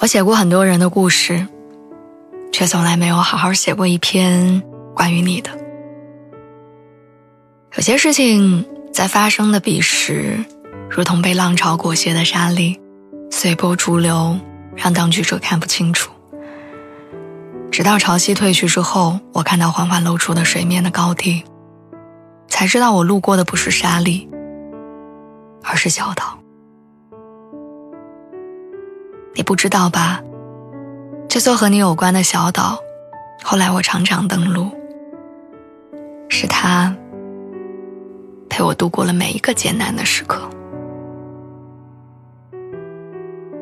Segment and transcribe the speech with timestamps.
[0.00, 1.44] 我写过很多人的故事，
[2.52, 4.62] 却从来没有好好写过一篇
[4.94, 5.50] 关于你的。
[7.74, 10.38] 有些事情在发生的彼时，
[10.88, 12.78] 如同被浪潮裹挟的沙粒，
[13.28, 14.38] 随波逐流，
[14.76, 16.12] 让当局者看不清楚。
[17.72, 21.42] 直到潮汐退去之后，我看到缓缓露出的水面的高地，
[22.46, 24.28] 才知道我路过的不是沙粒，
[25.64, 26.37] 而是小岛。
[29.38, 30.20] 你不知道吧？
[31.28, 32.76] 这座和你有关的小岛，
[33.44, 34.68] 后来我常常登陆，
[36.28, 36.92] 是他
[38.50, 40.40] 陪我度过了每一个艰难的时刻。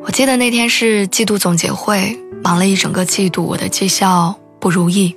[0.01, 5.15] 我记得那天是季度总结会，忙了一整个季度，我的绩效不如意，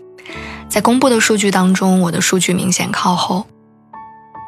[0.68, 3.46] 在公布的数据当中，我的数据明显靠后。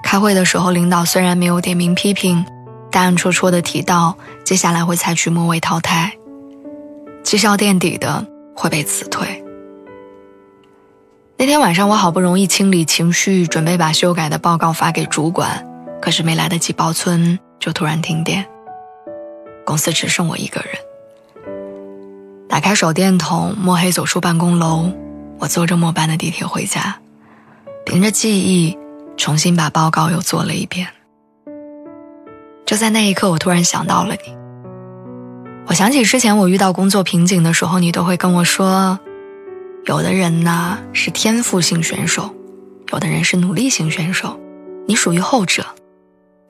[0.04, 2.44] 开会的时候，领导虽然没有点名批评。
[2.92, 6.12] 但暗戳戳的提到，接下来会采取末位淘汰，
[7.24, 9.42] 绩效垫底的会被辞退。
[11.38, 15.66] 那天晚上，我好不容易清理情绪，准备把修改的报告发给主管，
[16.02, 18.46] 可是没来得及保存，就突然停电。
[19.64, 20.70] 公司只剩我一个人。
[22.48, 24.92] 打开手电筒，摸黑走出办公楼，
[25.38, 27.00] 我坐着末班的地铁回家，
[27.86, 28.76] 凭着记忆
[29.16, 30.86] 重新把报告又做了一遍。
[32.72, 34.34] 就在那一刻，我突然想到了你。
[35.66, 38.98] 我想起之前我遇到工作瓶颈的时候，你都会跟我说
[39.84, 42.34] ：“有的人呢是天赋型选手，
[42.90, 44.40] 有的人是努力型选手，
[44.88, 45.66] 你属于后者。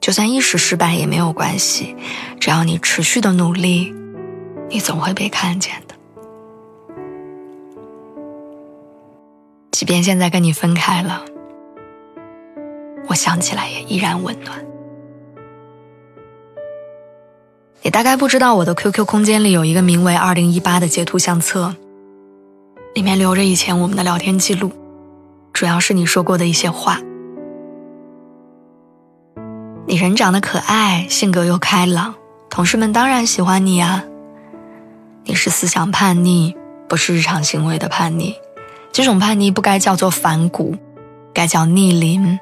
[0.00, 1.96] 就算一时失败也没有关系，
[2.38, 3.92] 只要你持续的努力，
[4.70, 5.96] 你总会被看见的。
[9.72, 11.24] 即便现在跟你分开了，
[13.08, 14.64] 我想起来也依然温暖。”
[17.84, 21.74] 你大概不知道，我的 QQ 空间里有一个名为“二零一八”的截图相册，
[22.94, 24.70] 里面留着以前我们的聊天记录，
[25.52, 27.00] 主要是你说过的一些话。
[29.84, 32.14] 你人长得可爱，性格又开朗，
[32.48, 34.04] 同事们当然喜欢你啊。
[35.24, 36.54] 你是思想叛逆，
[36.88, 38.36] 不是日常行为的叛逆，
[38.92, 40.76] 这种叛逆不该叫做反骨，
[41.34, 42.38] 该叫逆鳞。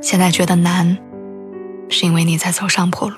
[0.00, 0.96] 现在觉得难。
[1.88, 3.16] 是因为你在走上坡路，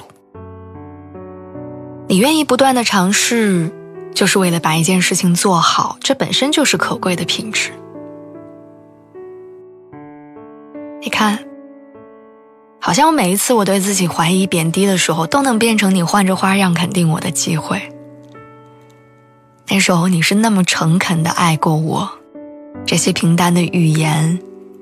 [2.08, 3.70] 你愿意不断的尝试，
[4.14, 7.70] 就是为了把一件事情做好，这本身就是可贵的品质。
[11.03, 11.38] 你看，
[12.78, 17.92] 好像我每一次我对自己怀疑贬低的时候，都能变成你换着花样肯定我的机会。
[19.69, 22.10] 那时候你是那么诚恳的爱过我，
[22.84, 24.41] 这些平淡的语言，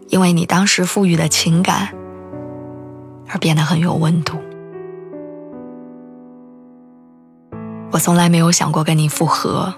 [0.09, 1.98] 因为你当时赋予的情感。
[3.29, 4.39] 而变得很有温度。
[7.91, 9.75] 我从来没有想过跟你复合，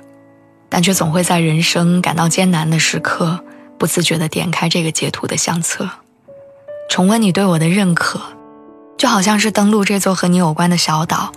[0.69, 3.45] 但却总会在人生感到艰难的时刻，
[3.79, 5.89] 不自觉地点开这个截图的相册，
[6.89, 8.21] 重温你对我的认可，
[8.99, 11.33] 就好像是登陆这座和你有关的小岛，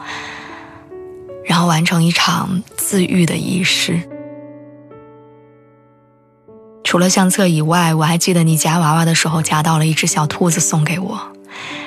[1.46, 4.02] 然后完成一场自愈的仪式。
[6.84, 11.33] 除了相册以外，我还记得你夹娃娃的时候夹到了一只小兔子送给我。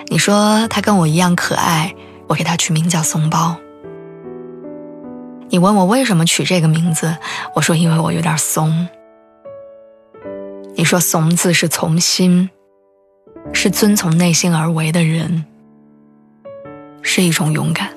[0.09, 1.95] 你说他跟我一样可爱，
[2.29, 3.57] 我给他取名叫怂包。
[5.49, 7.17] 你问我为什么取这个名字，
[7.55, 8.89] 我说因为我有点怂。
[10.75, 12.51] 你说“怂”字是从心，
[13.53, 15.45] 是遵从内心而为的人，
[17.03, 17.91] 是一种勇敢。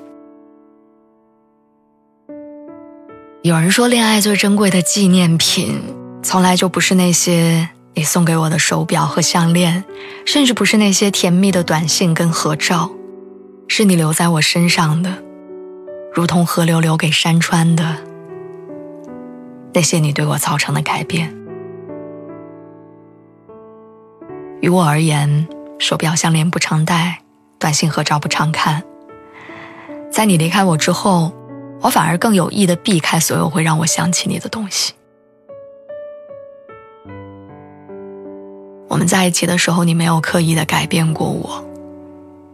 [3.42, 5.82] 有人说，恋爱最珍贵的纪念品，
[6.22, 7.68] 从来就不是那些。
[7.94, 9.84] 你送给我的手表和项链，
[10.24, 12.90] 甚至不是那些甜蜜的短信跟合照，
[13.68, 15.22] 是你留在我身上的，
[16.14, 17.96] 如同河流留给山川的
[19.74, 21.34] 那些你对我造成的改变。
[24.60, 25.48] 于我而言，
[25.78, 27.22] 手表项链不常戴，
[27.58, 28.82] 短信合照不常看。
[30.10, 31.32] 在你离开我之后，
[31.80, 34.92] 我反而更有意的避开所有会让我想起你的东西。
[38.90, 41.64] 我们在一起的时候，你没有刻意的改变过我，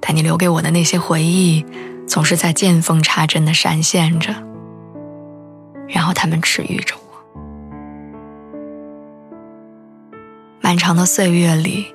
[0.02, 1.64] 但你留给我的那些回忆，
[2.06, 4.34] 总是在见缝插针的闪现着，
[5.88, 7.00] 然后他们治愈着我。
[10.60, 11.86] 漫长的岁月里，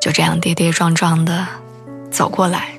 [0.00, 1.46] 就这样跌跌撞撞的
[2.10, 2.70] 走过来，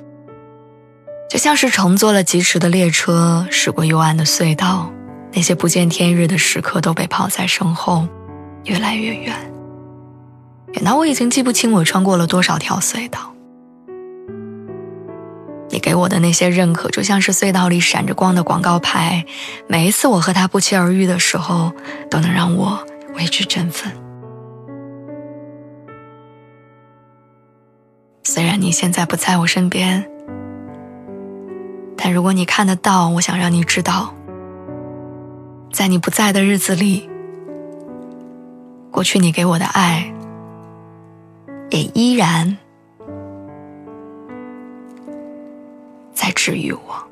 [1.30, 4.91] 就像是乘坐了疾驰的列车，驶过幽暗的隧道，
[5.33, 8.07] 那些不见天日的时刻都被抛在身后，
[8.65, 9.36] 越来越远。
[10.74, 13.33] 远到我已经记不清我穿过了多少条隧道。
[15.71, 19.25] 你给我的那些认可，就像是隧道里闪着光的广告牌，
[19.68, 21.71] 每一次我和他不期而遇的时候，
[22.10, 22.83] 都能让我
[23.16, 23.92] 为之振奋。
[28.24, 30.10] 虽然你现在不在我身边，
[31.95, 34.13] 但如果你看得到，我想让你知道，
[35.72, 37.07] 在你不在的日子里，
[38.92, 40.12] 过去你给我的爱。
[41.80, 42.58] 也依然
[46.14, 47.09] 在治愈我。